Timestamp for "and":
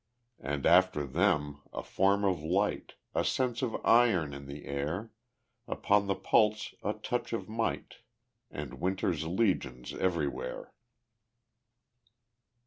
0.39-0.65, 8.49-8.81